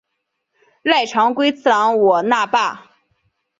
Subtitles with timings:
[0.83, 2.89] 濑长龟次郎我那霸。